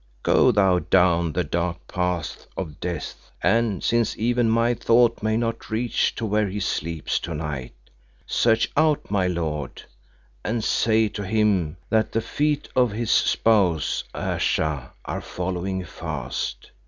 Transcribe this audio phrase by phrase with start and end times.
[0.23, 5.69] "Go thou down the dark paths of Death, and, since even my thought may not
[5.69, 7.75] reach to where he sleeps tonight,
[8.25, 9.83] search out my lord
[10.43, 16.71] and say to him that the feet of his spouse Ayesha are following fast.